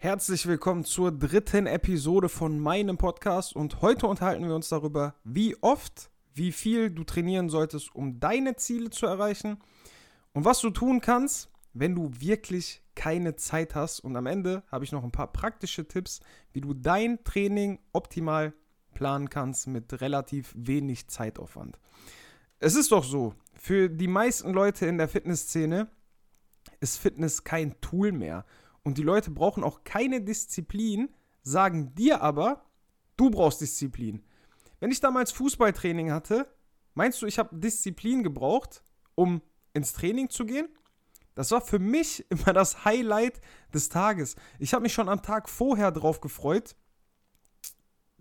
[0.00, 5.60] Herzlich willkommen zur dritten Episode von meinem Podcast und heute unterhalten wir uns darüber, wie
[5.60, 9.58] oft, wie viel du trainieren solltest, um deine Ziele zu erreichen
[10.34, 13.98] und was du tun kannst, wenn du wirklich keine Zeit hast.
[13.98, 16.20] Und am Ende habe ich noch ein paar praktische Tipps,
[16.52, 18.52] wie du dein Training optimal
[18.94, 21.76] planen kannst mit relativ wenig Zeitaufwand.
[22.60, 25.88] Es ist doch so, für die meisten Leute in der Fitnessszene
[26.78, 28.44] ist Fitness kein Tool mehr.
[28.88, 31.10] Und die Leute brauchen auch keine Disziplin,
[31.42, 32.64] sagen dir aber,
[33.18, 34.24] du brauchst Disziplin.
[34.80, 36.50] Wenn ich damals Fußballtraining hatte,
[36.94, 38.82] meinst du, ich habe Disziplin gebraucht,
[39.14, 39.42] um
[39.74, 40.68] ins Training zu gehen?
[41.34, 43.42] Das war für mich immer das Highlight
[43.74, 44.36] des Tages.
[44.58, 46.74] Ich habe mich schon am Tag vorher darauf gefreut,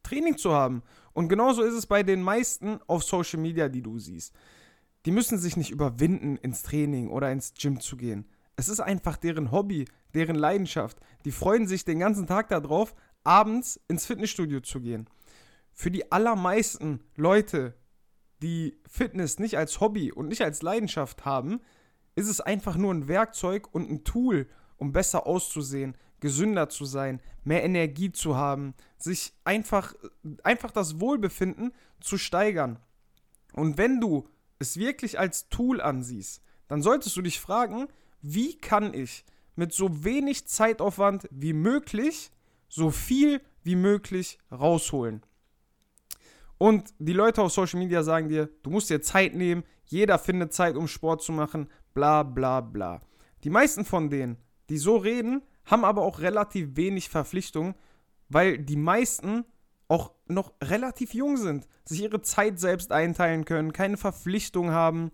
[0.04, 0.84] Training zu haben.
[1.14, 4.34] Und genauso ist es bei den meisten auf Social Media, die du siehst.
[5.06, 8.26] Die müssen sich nicht überwinden, ins Training oder ins Gym zu gehen.
[8.58, 9.86] Es ist einfach deren Hobby,
[10.16, 10.98] deren Leidenschaft.
[11.26, 15.08] Die freuen sich den ganzen Tag darauf, abends ins Fitnessstudio zu gehen.
[15.74, 17.76] Für die allermeisten Leute,
[18.42, 21.62] die Fitness nicht als Hobby und nicht als Leidenschaft haben,
[22.16, 27.22] ist es einfach nur ein Werkzeug und ein Tool, um besser auszusehen, gesünder zu sein,
[27.44, 29.94] mehr Energie zu haben, sich einfach,
[30.44, 32.80] einfach das Wohlbefinden zu steigern.
[33.54, 37.88] Und wenn du es wirklich als Tool ansiehst, dann solltest du dich fragen,
[38.22, 42.32] wie kann ich mit so wenig Zeitaufwand wie möglich
[42.70, 45.22] so viel wie möglich rausholen.
[46.58, 50.54] Und die Leute auf Social Media sagen dir, du musst dir Zeit nehmen, jeder findet
[50.54, 53.02] Zeit, um Sport zu machen, bla bla bla.
[53.44, 54.38] Die meisten von denen,
[54.70, 57.76] die so reden, haben aber auch relativ wenig Verpflichtungen,
[58.30, 59.46] weil die meisten
[59.88, 65.12] auch noch relativ jung sind, sich ihre Zeit selbst einteilen können, keine Verpflichtung haben.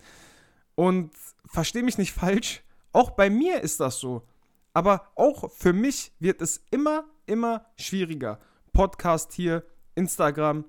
[0.76, 1.12] Und
[1.46, 2.64] verstehe mich nicht falsch,
[2.94, 4.26] auch bei mir ist das so.
[4.74, 8.40] Aber auch für mich wird es immer, immer schwieriger.
[8.72, 9.64] Podcast hier,
[9.96, 10.66] Instagram,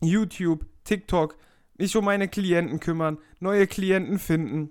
[0.00, 1.36] YouTube, TikTok,
[1.76, 4.70] mich um meine Klienten kümmern, neue Klienten finden,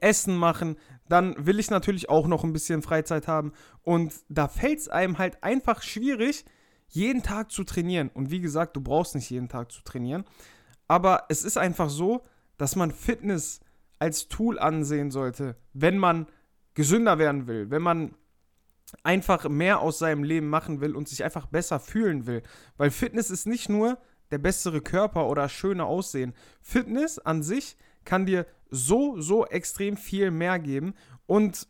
[0.00, 0.76] Essen machen.
[1.08, 3.52] Dann will ich natürlich auch noch ein bisschen Freizeit haben.
[3.82, 6.44] Und da fällt es einem halt einfach schwierig,
[6.88, 8.10] jeden Tag zu trainieren.
[8.12, 10.24] Und wie gesagt, du brauchst nicht jeden Tag zu trainieren.
[10.88, 12.22] Aber es ist einfach so,
[12.58, 13.60] dass man Fitness
[14.02, 16.26] als Tool ansehen sollte, wenn man
[16.74, 18.16] gesünder werden will, wenn man
[19.04, 22.42] einfach mehr aus seinem Leben machen will und sich einfach besser fühlen will.
[22.76, 23.98] Weil Fitness ist nicht nur
[24.32, 26.34] der bessere Körper oder schöne Aussehen.
[26.60, 30.94] Fitness an sich kann dir so, so extrem viel mehr geben.
[31.26, 31.68] Und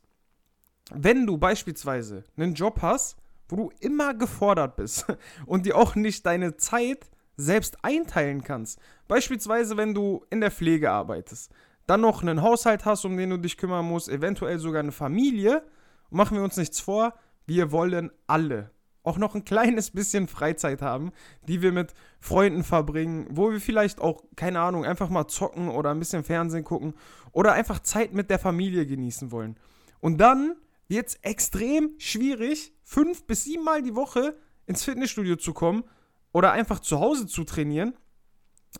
[0.90, 3.18] wenn du beispielsweise einen Job hast,
[3.50, 5.04] wo du immer gefordert bist
[5.44, 10.90] und dir auch nicht deine Zeit selbst einteilen kannst, beispielsweise wenn du in der Pflege
[10.90, 11.52] arbeitest,
[11.86, 15.62] dann noch einen Haushalt hast, um den du dich kümmern musst, eventuell sogar eine Familie,
[16.10, 17.14] machen wir uns nichts vor,
[17.46, 18.70] wir wollen alle
[19.04, 21.12] auch noch ein kleines bisschen Freizeit haben,
[21.48, 25.90] die wir mit Freunden verbringen, wo wir vielleicht auch, keine Ahnung, einfach mal zocken oder
[25.90, 26.94] ein bisschen Fernsehen gucken
[27.32, 29.56] oder einfach Zeit mit der Familie genießen wollen.
[30.00, 30.56] Und dann
[30.88, 35.84] wird es extrem schwierig, fünf bis sieben Mal die Woche ins Fitnessstudio zu kommen
[36.32, 37.94] oder einfach zu Hause zu trainieren.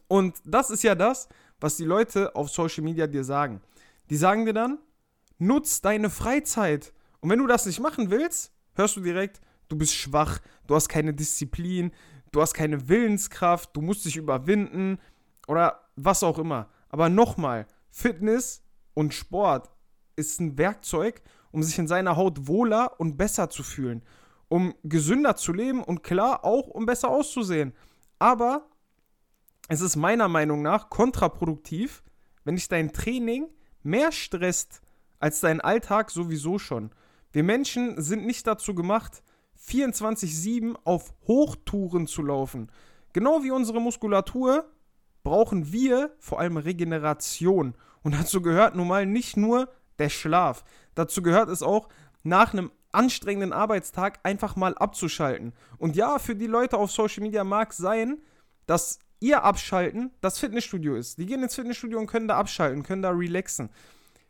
[0.09, 1.29] Und das ist ja das,
[1.63, 3.61] was die Leute auf Social Media dir sagen.
[4.11, 4.79] Die sagen dir dann,
[5.39, 6.93] nutz deine Freizeit.
[7.21, 10.89] Und wenn du das nicht machen willst, hörst du direkt, du bist schwach, du hast
[10.89, 11.93] keine Disziplin,
[12.33, 14.99] du hast keine Willenskraft, du musst dich überwinden
[15.47, 16.69] oder was auch immer.
[16.89, 18.65] Aber nochmal, Fitness
[18.95, 19.71] und Sport
[20.17, 21.23] ist ein Werkzeug,
[21.53, 24.03] um sich in seiner Haut wohler und besser zu fühlen,
[24.49, 27.73] um gesünder zu leben und klar auch, um besser auszusehen.
[28.19, 28.69] Aber
[29.69, 32.03] es ist meiner Meinung nach kontraproduktiv,
[32.45, 33.49] wenn dich dein Training
[33.83, 34.83] mehr stresst
[35.19, 36.91] als dein Alltag sowieso schon.
[37.31, 39.23] Wir Menschen sind nicht dazu gemacht,
[39.67, 42.71] 24-7 auf Hochtouren zu laufen.
[43.13, 44.69] Genau wie unsere Muskulatur
[45.23, 47.75] brauchen wir vor allem Regeneration.
[48.03, 49.69] Und dazu gehört nun mal nicht nur
[49.99, 50.65] der Schlaf.
[50.95, 51.89] Dazu gehört es auch,
[52.25, 55.55] nach einem anstrengenden Arbeitstag einfach mal abzuschalten.
[55.79, 58.21] Und ja, für die Leute auf Social Media mag es sein,
[58.67, 61.17] dass ihr Abschalten das Fitnessstudio ist.
[61.19, 63.71] Die gehen ins Fitnessstudio und können da abschalten, können da relaxen.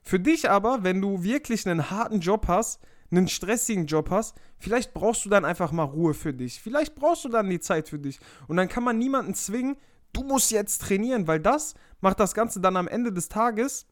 [0.03, 2.81] Für dich aber, wenn du wirklich einen harten Job hast,
[3.11, 6.61] einen stressigen Job hast, vielleicht brauchst du dann einfach mal Ruhe für dich.
[6.61, 8.21] Vielleicht brauchst du dann die Zeit für dich.
[8.49, 9.77] Und dann kann man niemanden zwingen,
[10.13, 13.87] du musst jetzt trainieren, weil das macht das Ganze dann am Ende des Tages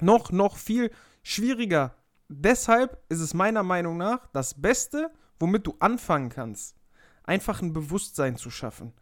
[0.00, 0.90] noch, noch viel
[1.22, 1.94] schwieriger.
[2.28, 6.76] Deshalb ist es meiner Meinung nach das Beste, womit du anfangen kannst,
[7.22, 8.94] einfach ein Bewusstsein zu schaffen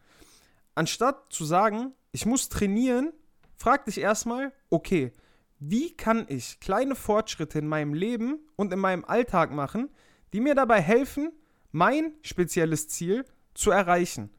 [0.75, 3.13] anstatt zu sagen, ich muss trainieren,
[3.57, 5.13] frag dich erstmal, okay,
[5.59, 9.91] wie kann ich kleine Fortschritte in meinem Leben und in meinem Alltag machen,
[10.33, 11.33] die mir dabei helfen,
[11.71, 13.25] mein spezielles Ziel
[13.55, 14.31] zu erreichen.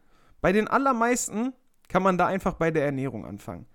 [0.42, 1.54] Bei den allermeisten
[1.88, 3.68] kann man da einfach bei der Ernährung anfangen.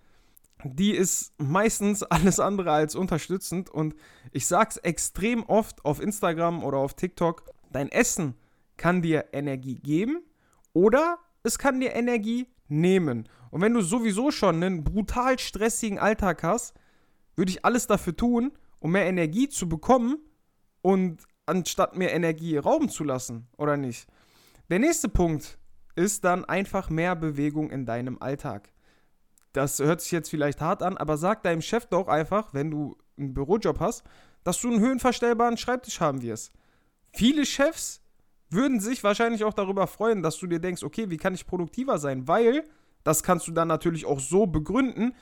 [0.65, 3.95] Die ist meistens alles andere als unterstützend und
[4.33, 8.35] ich sag's extrem oft auf Instagram oder auf TikTok, dein Essen
[8.77, 10.23] kann dir Energie geben
[10.73, 13.29] oder es kann dir Energie nehmen.
[13.51, 16.75] Und wenn du sowieso schon einen brutal stressigen Alltag hast,
[17.37, 20.19] würde ich alles dafür tun, um mehr Energie zu bekommen
[20.83, 24.07] und anstatt mehr Energie rauben zu lassen, oder nicht?
[24.71, 25.59] Der nächste Punkt
[25.97, 28.73] ist dann einfach mehr Bewegung in deinem Alltag.
[29.53, 32.97] Das hört sich jetzt vielleicht hart an, aber sag deinem Chef doch einfach, wenn du
[33.17, 34.05] einen Bürojob hast,
[34.45, 36.53] dass du einen höhenverstellbaren Schreibtisch haben wirst.
[37.13, 38.03] Viele Chefs
[38.51, 41.99] würden sich wahrscheinlich auch darüber freuen, dass du dir denkst, okay, wie kann ich produktiver
[41.99, 42.27] sein?
[42.29, 42.65] Weil,
[43.05, 45.15] das kannst du dann natürlich auch so begründen,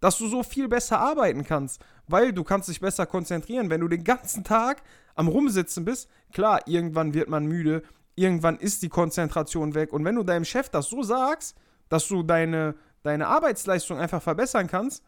[0.00, 3.70] dass du so viel besser arbeiten kannst, weil du kannst dich besser konzentrieren.
[3.70, 4.82] Wenn du den ganzen Tag
[5.14, 7.82] am Rumsitzen bist, klar, irgendwann wird man müde,
[8.14, 9.92] irgendwann ist die Konzentration weg.
[9.92, 11.56] Und wenn du deinem Chef das so sagst,
[11.88, 15.02] dass du deine, deine Arbeitsleistung einfach verbessern kannst,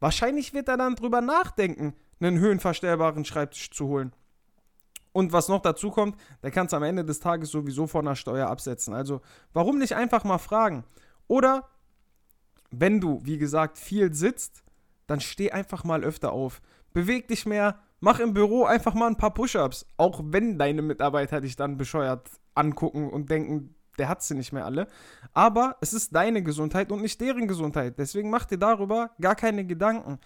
[0.00, 4.12] wahrscheinlich wird er dann drüber nachdenken, einen höhenverstellbaren Schreibtisch zu holen.
[5.12, 8.48] Und was noch dazu kommt, der kannst am Ende des Tages sowieso von der Steuer
[8.48, 8.94] absetzen.
[8.94, 9.20] Also
[9.52, 10.84] warum nicht einfach mal fragen?
[11.26, 11.68] Oder
[12.70, 14.62] wenn du, wie gesagt, viel sitzt,
[15.06, 16.62] dann steh einfach mal öfter auf.
[16.92, 19.86] Beweg dich mehr, mach im Büro einfach mal ein paar Push-ups.
[19.96, 24.64] Auch wenn deine Mitarbeiter dich dann bescheuert angucken und denken, der hat sie nicht mehr
[24.64, 24.86] alle.
[25.34, 27.98] Aber es ist deine Gesundheit und nicht deren Gesundheit.
[27.98, 30.18] Deswegen mach dir darüber gar keine Gedanken.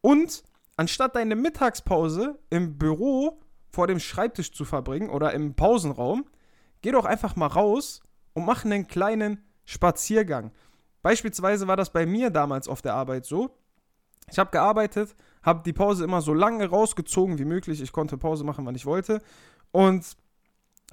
[0.00, 0.42] Und
[0.76, 3.41] anstatt deine Mittagspause im Büro
[3.72, 6.26] vor dem Schreibtisch zu verbringen oder im Pausenraum,
[6.82, 8.02] geh doch einfach mal raus
[8.34, 10.52] und mach einen kleinen Spaziergang.
[11.02, 13.50] Beispielsweise war das bei mir damals auf der Arbeit so.
[14.30, 17.80] Ich habe gearbeitet, habe die Pause immer so lange rausgezogen wie möglich.
[17.80, 19.20] Ich konnte Pause machen, wann ich wollte.
[19.72, 20.16] Und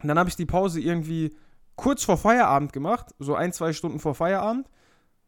[0.01, 1.35] dann habe ich die Pause irgendwie
[1.75, 4.69] kurz vor Feierabend gemacht, so ein, zwei Stunden vor Feierabend.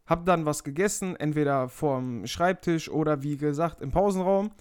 [0.06, 4.52] Habe dann was gegessen, entweder vorm Schreibtisch oder wie gesagt im Pausenraum.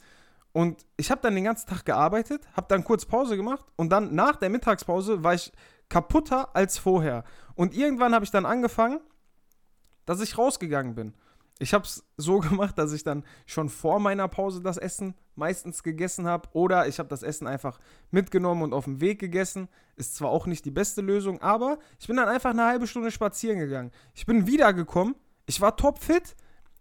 [0.52, 4.14] Und ich habe dann den ganzen Tag gearbeitet, habe dann kurz Pause gemacht und dann
[4.14, 5.52] nach der Mittagspause war ich
[5.88, 7.24] kaputter als vorher.
[7.54, 9.00] Und irgendwann habe ich dann angefangen,
[10.06, 11.14] dass ich rausgegangen bin.
[11.60, 15.82] Ich habe es so gemacht, dass ich dann schon vor meiner Pause das Essen meistens
[15.82, 17.78] gegessen habe oder ich habe das Essen einfach
[18.10, 19.68] mitgenommen und auf dem Weg gegessen.
[19.94, 23.10] Ist zwar auch nicht die beste Lösung, aber ich bin dann einfach eine halbe Stunde
[23.10, 23.92] spazieren gegangen.
[24.14, 25.14] Ich bin wiedergekommen,
[25.46, 26.34] ich war topfit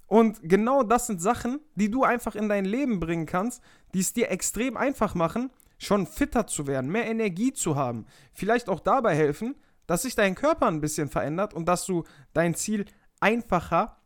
[0.10, 3.62] und genau das sind Sachen, die du einfach in dein Leben bringen kannst,
[3.94, 8.08] die es dir extrem einfach machen, schon fitter zu werden, mehr Energie zu haben.
[8.34, 12.56] Vielleicht auch dabei helfen, dass sich dein Körper ein bisschen verändert und dass du dein
[12.56, 12.86] Ziel
[13.20, 13.98] einfacher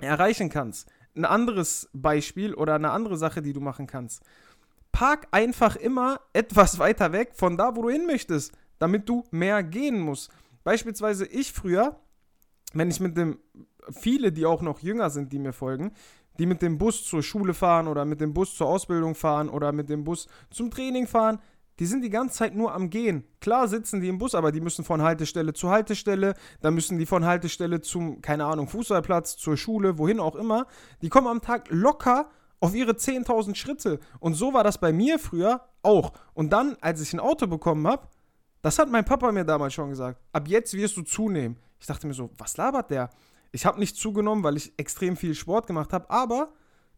[0.00, 0.88] erreichen kannst.
[1.16, 4.22] Ein anderes Beispiel oder eine andere Sache, die du machen kannst.
[4.90, 9.62] Park einfach immer etwas weiter weg von da, wo du hin möchtest, damit du mehr
[9.62, 10.32] gehen musst.
[10.64, 12.00] Beispielsweise ich früher,
[12.72, 13.38] wenn ich mit dem,
[13.90, 15.92] viele, die auch noch jünger sind, die mir folgen,
[16.38, 19.72] die mit dem Bus zur Schule fahren oder mit dem Bus zur Ausbildung fahren oder
[19.72, 21.40] mit dem Bus zum Training fahren,
[21.78, 23.24] die sind die ganze Zeit nur am Gehen.
[23.40, 27.06] Klar sitzen die im Bus, aber die müssen von Haltestelle zu Haltestelle, dann müssen die
[27.06, 30.66] von Haltestelle zum, keine Ahnung, Fußballplatz, zur Schule, wohin auch immer.
[31.02, 32.30] Die kommen am Tag locker
[32.60, 34.00] auf ihre 10.000 Schritte.
[34.18, 36.12] Und so war das bei mir früher auch.
[36.34, 38.08] Und dann, als ich ein Auto bekommen habe,
[38.62, 40.20] das hat mein Papa mir damals schon gesagt.
[40.32, 41.56] Ab jetzt wirst du zunehmen.
[41.78, 43.10] Ich dachte mir so, was labert der?
[43.52, 46.52] Ich habe nicht zugenommen, weil ich extrem viel Sport gemacht habe, aber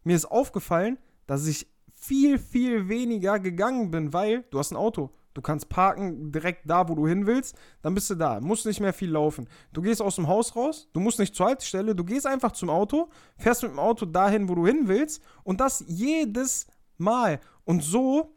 [0.04, 5.10] mir ist aufgefallen, dass ich viel, viel weniger gegangen bin, weil du hast ein Auto.
[5.34, 8.40] Du kannst parken direkt da, wo du hin willst, dann bist du da.
[8.40, 9.48] Musst nicht mehr viel laufen.
[9.72, 12.68] Du gehst aus dem Haus raus, du musst nicht zur Haltestelle, du gehst einfach zum
[12.68, 16.66] Auto, fährst mit dem Auto dahin, wo du hin willst und das jedes
[16.98, 17.38] Mal.
[17.64, 18.34] Und so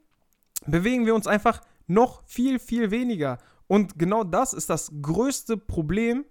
[0.67, 3.39] bewegen wir uns einfach noch viel, viel weniger.
[3.67, 6.25] Und genau das ist das größte Problem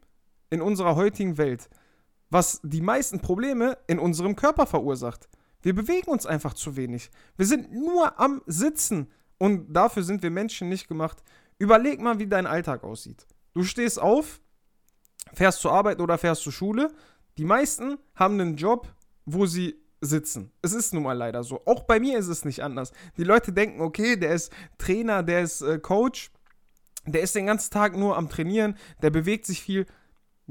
[0.53, 1.71] in unserer heutigen Welt,
[2.31, 5.29] was die meisten Probleme in unserem Körper verursacht.
[5.63, 7.11] Wir bewegen uns einfach zu wenig.
[7.37, 9.11] Wir sind nur am Sitzen.
[9.39, 11.23] Und dafür sind wir Menschen nicht gemacht.
[11.59, 13.27] Überleg mal, wie dein Alltag aussieht.
[13.55, 14.41] Du stehst auf,
[15.33, 16.93] fährst zur Arbeit oder fährst zur Schule.
[17.39, 18.95] Die meisten haben einen Job,
[19.25, 20.53] wo sie sitzen.
[20.61, 21.63] Es ist nun mal leider so.
[21.65, 22.93] Auch bei mir ist es nicht anders.
[23.17, 26.31] Die Leute denken, okay, der ist Trainer, der ist äh, Coach,
[27.07, 29.87] der ist den ganzen Tag nur am Trainieren, der bewegt sich viel.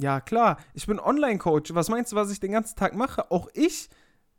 [0.01, 1.75] Ja, klar, ich bin Online-Coach.
[1.75, 3.29] Was meinst du, was ich den ganzen Tag mache?
[3.29, 3.87] Auch ich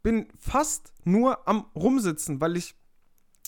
[0.03, 2.75] bin fast nur am Rumsitzen, weil ich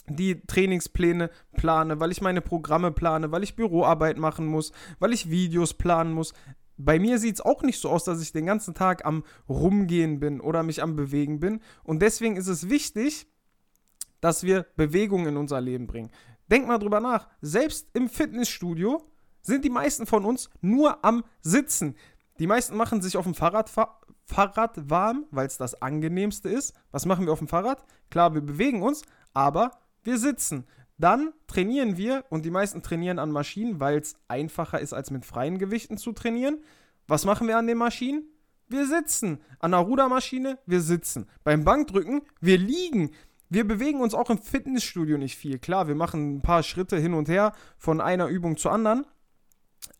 [0.06, 5.28] die Trainingspläne plane, weil ich meine Programme plane, weil ich Büroarbeit machen muss, weil ich
[5.28, 6.34] Videos planen muss.
[6.76, 10.20] Bei mir sieht es auch nicht so aus, dass ich den ganzen Tag am Rumgehen
[10.20, 11.60] bin oder mich am Bewegen bin.
[11.82, 13.26] Und deswegen ist es wichtig,
[14.20, 16.12] dass wir Bewegung in unser Leben bringen.
[16.48, 17.28] Denk mal drüber nach.
[17.40, 19.02] Selbst im Fitnessstudio
[19.44, 21.94] sind die meisten von uns nur am Sitzen.
[22.40, 23.70] Die meisten machen sich auf dem Fahrrad,
[24.26, 26.74] Fahrrad warm, weil es das angenehmste ist.
[26.90, 27.84] Was machen wir auf dem Fahrrad?
[28.10, 29.70] Klar, wir bewegen uns, aber
[30.02, 30.66] wir sitzen.
[30.98, 35.24] Dann trainieren wir und die meisten trainieren an Maschinen, weil es einfacher ist, als mit
[35.24, 36.62] freien Gewichten zu trainieren.
[37.06, 38.24] Was machen wir an den Maschinen?
[38.68, 39.40] Wir sitzen.
[39.58, 41.26] An einer Rudermaschine, wir sitzen.
[41.42, 43.10] Beim Bankdrücken, wir liegen.
[43.50, 45.58] Wir bewegen uns auch im Fitnessstudio nicht viel.
[45.58, 49.06] Klar, wir machen ein paar Schritte hin und her von einer Übung zur anderen.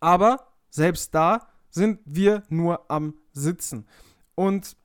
[0.01, 3.87] Aber selbst da sind wir nur am Sitzen.
[4.35, 4.77] Und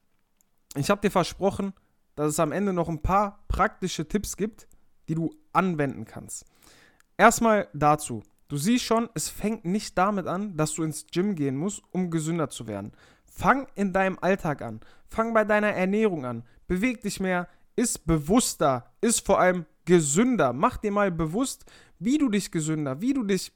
[0.76, 1.74] ich habe dir versprochen,
[2.16, 4.68] dass es am Ende noch ein paar praktische Tipps gibt,
[5.08, 6.46] die du anwenden kannst.
[7.18, 8.24] Erstmal dazu.
[8.48, 12.10] Du siehst schon, es fängt nicht damit an, dass du ins Gym gehen musst, um
[12.10, 12.94] gesünder zu werden.
[13.26, 14.80] Fang in deinem Alltag an.
[15.08, 16.44] Fang bei deiner Ernährung an.
[16.68, 20.54] Beweg dich mehr, ist bewusster, ist vor allem gesünder.
[20.54, 21.66] Mach dir mal bewusst,
[22.00, 23.52] wie du dich gesünder, wie du dich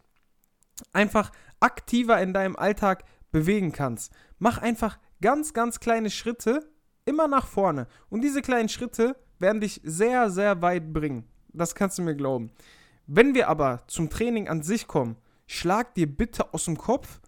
[0.91, 4.11] einfach aktiver in deinem Alltag bewegen kannst.
[4.39, 6.69] Mach einfach ganz, ganz kleine Schritte
[7.05, 7.87] immer nach vorne.
[8.09, 11.25] Und diese kleinen Schritte werden dich sehr, sehr weit bringen.
[11.53, 12.51] Das kannst du mir glauben.
[13.05, 17.19] Wenn wir aber zum Training an sich kommen, schlag dir bitte aus dem Kopf,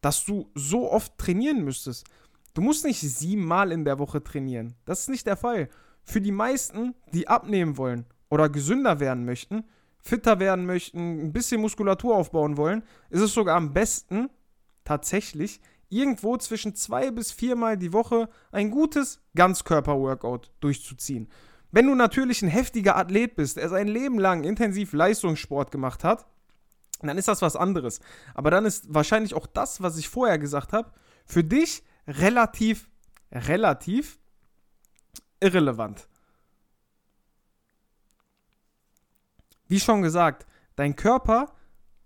[0.00, 2.06] dass du so oft trainieren müsstest.
[2.54, 4.74] Du musst nicht siebenmal in der Woche trainieren.
[4.84, 5.68] Das ist nicht der Fall.
[6.04, 9.64] Für die meisten, die abnehmen wollen oder gesünder werden möchten,
[10.02, 14.28] fitter werden möchten, ein bisschen Muskulatur aufbauen wollen, ist es sogar am besten,
[14.84, 21.28] tatsächlich irgendwo zwischen zwei bis viermal die Woche ein gutes Ganzkörper-Workout durchzuziehen.
[21.70, 26.26] Wenn du natürlich ein heftiger Athlet bist, der sein Leben lang intensiv Leistungssport gemacht hat,
[27.00, 28.00] dann ist das was anderes.
[28.34, 30.92] Aber dann ist wahrscheinlich auch das, was ich vorher gesagt habe,
[31.24, 32.88] für dich relativ,
[33.30, 34.18] relativ
[35.40, 36.08] irrelevant.
[39.72, 40.44] Wie schon gesagt,
[40.76, 41.50] dein Körper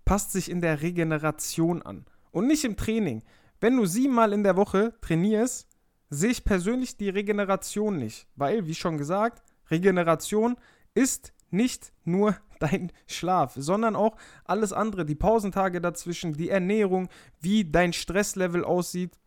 [0.05, 3.23] passt sich in der Regeneration an und nicht im Training.
[3.59, 5.67] Wenn du siebenmal in der Woche trainierst,
[6.09, 10.55] sehe ich persönlich die Regeneration nicht, weil, wie schon gesagt, Regeneration
[10.93, 17.09] ist nicht nur dein Schlaf, sondern auch alles andere, die Pausentage dazwischen, die Ernährung,
[17.41, 19.19] wie dein Stresslevel aussieht.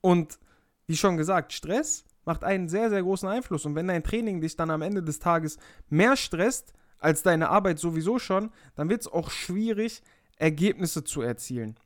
[0.00, 0.38] Und
[0.86, 3.66] wie schon gesagt, Stress macht einen sehr, sehr großen Einfluss.
[3.66, 5.58] Und wenn dein Training dich dann am Ende des Tages
[5.90, 10.02] mehr stresst als deine Arbeit sowieso schon, dann wird es auch schwierig,
[10.36, 11.76] Ergebnisse zu erzielen.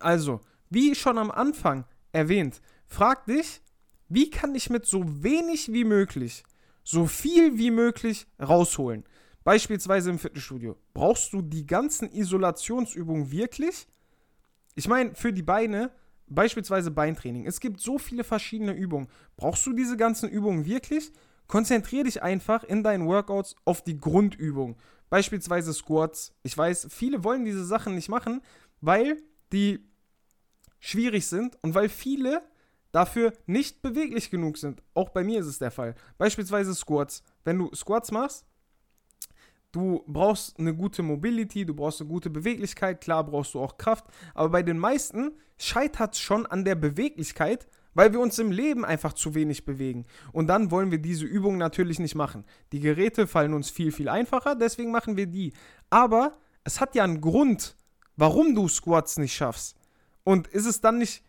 [0.00, 3.60] Also, wie schon am Anfang erwähnt, frag dich,
[4.08, 6.44] wie kann ich mit so wenig wie möglich
[6.84, 9.04] so viel wie möglich rausholen.
[9.44, 10.76] Beispielsweise im Fitnessstudio.
[10.94, 13.86] Brauchst du die ganzen Isolationsübungen wirklich?
[14.74, 15.90] Ich meine, für die Beine,
[16.28, 19.08] beispielsweise Beintraining, es gibt so viele verschiedene Übungen.
[19.36, 21.12] Brauchst du diese ganzen Übungen wirklich?
[21.52, 24.78] Konzentriere dich einfach in deinen Workouts auf die Grundübung.
[25.10, 26.32] Beispielsweise Squats.
[26.42, 28.40] Ich weiß, viele wollen diese Sachen nicht machen,
[28.80, 29.18] weil
[29.52, 29.86] die
[30.80, 32.40] schwierig sind und weil viele
[32.90, 34.82] dafür nicht beweglich genug sind.
[34.94, 35.94] Auch bei mir ist es der Fall.
[36.16, 37.22] Beispielsweise Squats.
[37.44, 38.46] Wenn du Squats machst,
[39.72, 44.06] du brauchst eine gute Mobility, du brauchst eine gute Beweglichkeit, klar brauchst du auch Kraft,
[44.32, 48.84] aber bei den meisten scheitert es schon an der Beweglichkeit, weil wir uns im Leben
[48.84, 50.06] einfach zu wenig bewegen.
[50.32, 52.44] Und dann wollen wir diese Übung natürlich nicht machen.
[52.72, 55.52] Die Geräte fallen uns viel, viel einfacher, deswegen machen wir die.
[55.90, 57.76] Aber es hat ja einen Grund,
[58.16, 59.76] warum du Squats nicht schaffst.
[60.24, 61.22] Und ist es dann nicht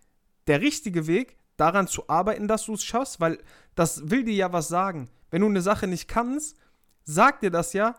[0.48, 3.38] der richtige Weg, daran zu arbeiten, dass du es schaffst, weil
[3.76, 5.10] das will dir ja was sagen.
[5.30, 6.58] Wenn du eine Sache nicht kannst,
[7.04, 7.96] sagt dir das ja,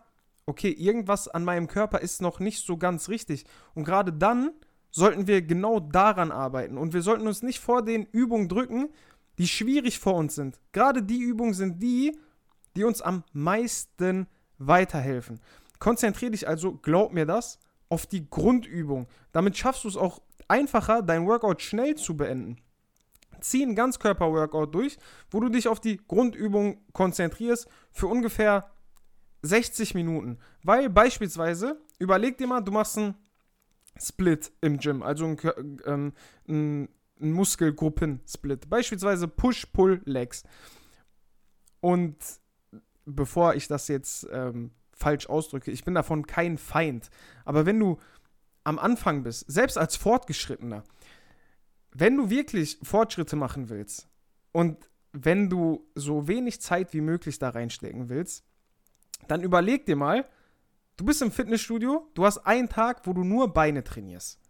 [0.46, 3.44] okay, irgendwas an meinem Körper ist noch nicht so ganz richtig.
[3.74, 4.52] Und gerade dann
[4.94, 6.78] sollten wir genau daran arbeiten.
[6.78, 8.90] Und wir sollten uns nicht vor den Übungen drücken,
[9.38, 10.60] die schwierig vor uns sind.
[10.70, 12.16] Gerade die Übungen sind die,
[12.76, 15.40] die uns am meisten weiterhelfen.
[15.80, 17.58] Konzentriere dich also, glaub mir das,
[17.88, 19.08] auf die Grundübung.
[19.32, 22.58] Damit schaffst du es auch einfacher, dein Workout schnell zu beenden
[23.40, 24.98] zieh ein Ganzkörper-Workout durch,
[25.30, 28.70] wo du dich auf die Grundübung konzentrierst für ungefähr
[29.42, 30.38] 60 Minuten.
[30.62, 33.14] Weil beispielsweise, überleg dir mal, du machst einen
[34.00, 35.38] Split im Gym, also ein,
[35.86, 36.12] ähm,
[36.48, 36.88] ein,
[37.20, 38.68] ein Muskelgruppen-Split.
[38.68, 40.44] Beispielsweise Push-Pull-Legs.
[41.80, 42.16] Und
[43.04, 47.10] bevor ich das jetzt ähm, falsch ausdrücke, ich bin davon kein Feind.
[47.44, 47.98] Aber wenn du
[48.64, 50.84] am Anfang bist, selbst als Fortgeschrittener,
[51.92, 54.08] wenn du wirklich Fortschritte machen willst
[54.52, 58.44] und wenn du so wenig Zeit wie möglich da reinstecken willst,
[59.28, 60.26] dann überleg dir mal,
[60.96, 64.40] du bist im Fitnessstudio, du hast einen Tag, wo du nur Beine trainierst.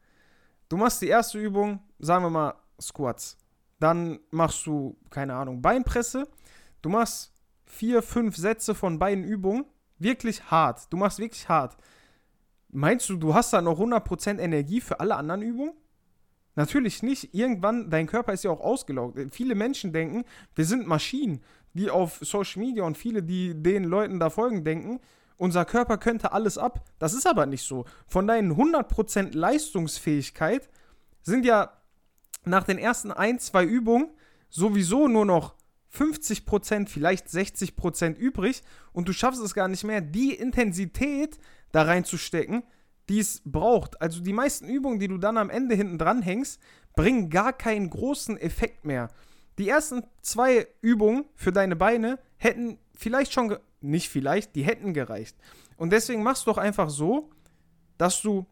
[0.68, 3.38] Du machst die erste Übung, sagen wir mal Squats.
[3.80, 6.28] Dann machst du, keine Ahnung, Beinpresse.
[6.82, 7.32] Du machst
[7.66, 9.66] vier, fünf Sätze von Beinübungen.
[9.98, 11.76] wirklich hart, du machst wirklich hart,
[12.68, 15.72] meinst du, du hast da noch 100% Energie für alle anderen Übungen?
[16.56, 17.34] Natürlich nicht.
[17.34, 19.18] Irgendwann, dein Körper ist ja auch ausgelaugt.
[19.32, 20.24] Viele Menschen denken,
[20.54, 21.40] wir sind Maschinen,
[21.72, 25.00] die auf Social Media und viele, die den Leuten da folgen, denken,
[25.36, 26.84] unser Körper könnte alles ab.
[26.98, 27.84] Das ist aber nicht so.
[28.06, 30.68] Von deinen 100% Leistungsfähigkeit
[31.22, 31.72] sind ja
[32.44, 34.08] nach den ersten ein, zwei Übungen
[34.50, 35.54] sowieso nur noch
[35.92, 38.62] 50%, vielleicht 60% übrig
[38.92, 41.38] und du schaffst es gar nicht mehr, die Intensität
[41.72, 42.64] da reinzustecken,
[43.08, 44.00] die es braucht.
[44.00, 46.60] Also die meisten Übungen, die du dann am Ende hinten dran hängst,
[46.96, 49.10] bringen gar keinen großen Effekt mehr.
[49.58, 55.36] Die ersten zwei Übungen für deine Beine hätten vielleicht schon, nicht vielleicht, die hätten gereicht.
[55.76, 57.30] Und deswegen machst du doch einfach so,
[57.98, 58.46] dass du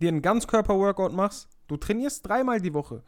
[0.00, 1.48] dir einen Ganzkörper-Workout machst.
[1.66, 3.02] Du trainierst dreimal die Woche.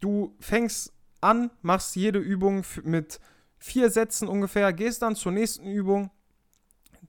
[0.00, 3.20] Du fängst an, machst jede Übung mit
[3.58, 6.10] vier Sätzen ungefähr, gehst dann zur nächsten Übung.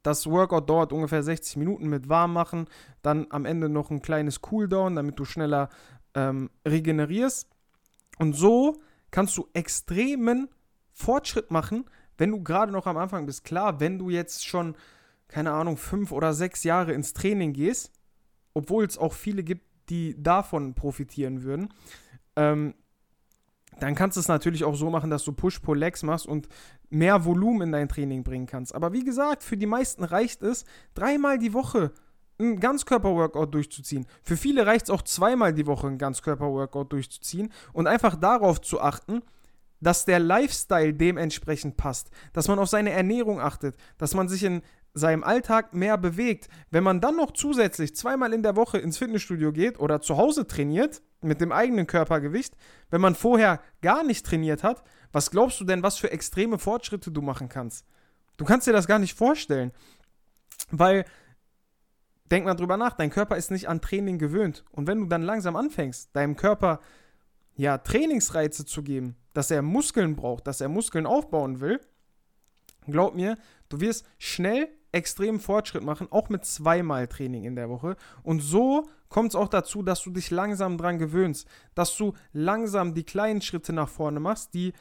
[0.03, 2.67] Das Workout dauert ungefähr 60 Minuten mit warm machen,
[3.01, 5.69] dann am Ende noch ein kleines Cooldown, damit du schneller
[6.13, 7.49] ähm, regenerierst.
[8.19, 8.79] Und so
[9.11, 10.47] kannst du extremen
[10.93, 11.85] Fortschritt machen,
[12.17, 13.43] wenn du gerade noch am Anfang bist.
[13.43, 14.75] Klar, wenn du jetzt schon,
[15.27, 17.91] keine Ahnung, fünf oder sechs Jahre ins Training gehst,
[18.53, 21.69] obwohl es auch viele gibt, die davon profitieren würden,
[22.35, 22.73] ähm,
[23.79, 26.47] dann kannst du es natürlich auch so machen, dass du Push-Pull-Legs machst und
[26.89, 28.73] mehr Volumen in dein Training bringen kannst.
[28.73, 31.91] Aber wie gesagt, für die meisten reicht es, dreimal die Woche
[32.39, 34.05] ein Ganzkörper-Workout durchzuziehen.
[34.23, 38.81] Für viele reicht es auch zweimal die Woche ein Ganzkörper-Workout durchzuziehen und einfach darauf zu
[38.81, 39.21] achten,
[39.79, 44.61] dass der Lifestyle dementsprechend passt, dass man auf seine Ernährung achtet, dass man sich in
[44.95, 46.47] seinem Alltag mehr bewegt.
[46.71, 50.47] Wenn man dann noch zusätzlich zweimal in der Woche ins Fitnessstudio geht oder zu Hause
[50.47, 52.55] trainiert mit dem eigenen Körpergewicht,
[52.89, 57.11] wenn man vorher gar nicht trainiert hat, was glaubst du denn, was für extreme Fortschritte
[57.11, 57.85] du machen kannst?
[58.37, 59.71] Du kannst dir das gar nicht vorstellen,
[60.71, 61.05] weil
[62.31, 65.21] denk mal drüber nach, dein Körper ist nicht an Training gewöhnt und wenn du dann
[65.21, 66.79] langsam anfängst, deinem Körper
[67.55, 71.79] ja Trainingsreize zu geben, dass er Muskeln braucht, dass er Muskeln aufbauen will,
[72.87, 73.37] glaub mir,
[73.69, 77.97] du wirst schnell extremen Fortschritt machen, auch mit zweimal Training in der Woche.
[78.23, 82.93] Und so kommt es auch dazu, dass du dich langsam dran gewöhnst, dass du langsam
[82.93, 84.71] die kleinen Schritte nach vorne machst, die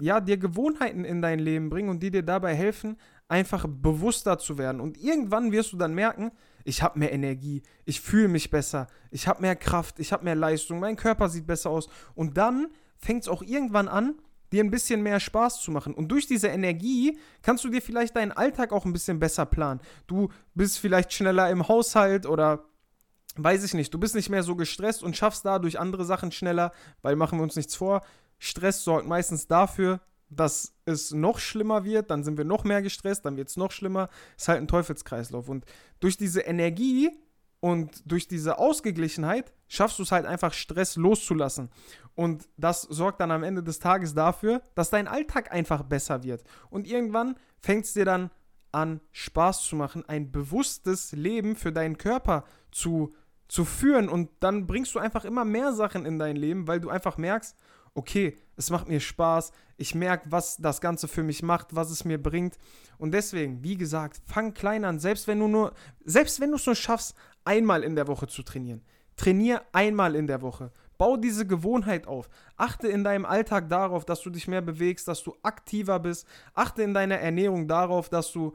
[0.00, 2.96] ja dir Gewohnheiten in dein Leben bringen und die dir dabei helfen,
[3.28, 4.80] einfach bewusster zu werden.
[4.80, 6.32] Und irgendwann wirst du dann merken,
[6.64, 10.34] ich habe mehr Energie, ich fühle mich besser, ich habe mehr Kraft, ich habe mehr
[10.34, 11.88] Leistung, mein Körper sieht besser aus.
[12.14, 14.14] Und dann fängt es auch irgendwann an,
[14.50, 15.94] dir ein bisschen mehr Spaß zu machen.
[15.94, 19.80] Und durch diese Energie kannst du dir vielleicht deinen Alltag auch ein bisschen besser planen.
[20.06, 22.64] Du bist vielleicht schneller im Haushalt oder
[23.36, 26.72] weiß ich nicht, du bist nicht mehr so gestresst und schaffst dadurch andere Sachen schneller,
[27.02, 28.02] weil machen wir uns nichts vor.
[28.38, 30.00] Stress sorgt meistens dafür,
[30.36, 33.70] dass es noch schlimmer wird, dann sind wir noch mehr gestresst, dann wird es noch
[33.72, 34.08] schlimmer.
[34.36, 35.48] Ist halt ein Teufelskreislauf.
[35.48, 35.64] Und
[36.00, 37.10] durch diese Energie
[37.60, 41.70] und durch diese Ausgeglichenheit schaffst du es halt einfach, Stress loszulassen.
[42.14, 46.44] Und das sorgt dann am Ende des Tages dafür, dass dein Alltag einfach besser wird.
[46.70, 48.30] Und irgendwann fängt es dir dann
[48.70, 53.14] an, Spaß zu machen, ein bewusstes Leben für deinen Körper zu,
[53.48, 54.08] zu führen.
[54.08, 57.56] Und dann bringst du einfach immer mehr Sachen in dein Leben, weil du einfach merkst,
[57.94, 62.04] okay, es macht mir Spaß, ich merke, was das Ganze für mich macht, was es
[62.04, 62.58] mir bringt.
[62.98, 65.72] Und deswegen, wie gesagt, fang klein an, selbst wenn du nur,
[66.04, 67.14] selbst wenn du es nur schaffst,
[67.44, 68.82] einmal in der Woche zu trainieren.
[69.16, 70.72] Trainier einmal in der Woche.
[70.98, 72.28] Bau diese Gewohnheit auf.
[72.56, 76.26] Achte in deinem Alltag darauf, dass du dich mehr bewegst, dass du aktiver bist.
[76.54, 78.52] Achte in deiner Ernährung darauf, dass du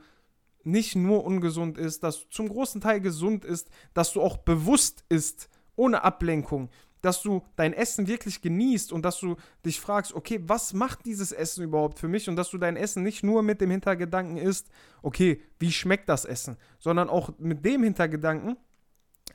[0.63, 5.03] nicht nur ungesund ist, dass du zum großen Teil gesund ist, dass du auch bewusst
[5.09, 6.69] isst, ohne Ablenkung
[7.01, 9.35] dass du dein Essen wirklich genießt und dass du
[9.65, 13.03] dich fragst, okay, was macht dieses Essen überhaupt für mich und dass du dein Essen
[13.03, 14.69] nicht nur mit dem Hintergedanken isst,
[15.01, 18.57] okay, wie schmeckt das Essen, sondern auch mit dem Hintergedanken,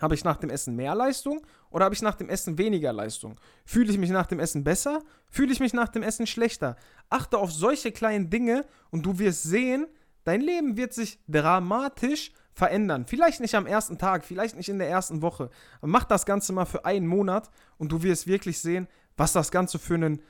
[0.01, 3.39] habe ich nach dem Essen mehr Leistung oder habe ich nach dem Essen weniger Leistung?
[3.65, 5.03] Fühle ich mich nach dem Essen besser?
[5.29, 6.77] Fühle ich mich nach dem Essen schlechter?
[7.11, 9.87] Achte auf solche kleinen Dinge und du wirst sehen,
[10.25, 13.05] dein Leben wird sich dramatisch verändern.
[13.07, 15.51] Vielleicht nicht am ersten Tag, vielleicht nicht in der ersten Woche.
[15.79, 19.51] Aber mach das Ganze mal für einen Monat und du wirst wirklich sehen, was das
[19.51, 20.23] Ganze für einen,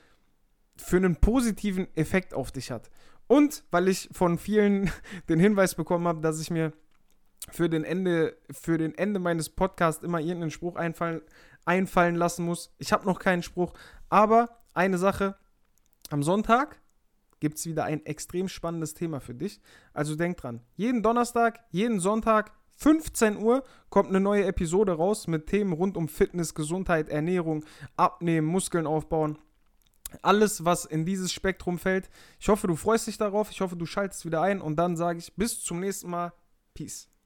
[0.75, 2.89] für einen positiven Effekt auf dich hat.
[3.27, 4.91] Und weil ich von vielen
[5.29, 6.73] den Hinweis bekommen habe, dass ich mir
[7.51, 11.21] für den Ende, für den Ende meines Podcasts immer irgendeinen Spruch einfallen,
[11.63, 12.73] einfallen lassen muss.
[12.79, 13.73] Ich habe noch keinen Spruch,
[14.09, 15.35] aber eine Sache.
[16.09, 16.79] Am Sonntag
[17.39, 19.59] gibt es wieder ein extrem spannendes Thema für dich.
[19.93, 25.47] Also denk dran, jeden Donnerstag, jeden Sonntag, 15 Uhr kommt eine neue Episode raus mit
[25.47, 27.63] Themen rund um Fitness, Gesundheit, Ernährung,
[27.95, 29.37] Abnehmen, Muskeln aufbauen.
[30.21, 32.09] alles, was in dieses Spektrum fällt.
[32.39, 33.51] Ich hoffe, du freust dich darauf.
[33.51, 36.31] Ich hoffe, du schaltest wieder ein und dann sage ich bis zum nächsten Mal.
[36.73, 37.09] Peace.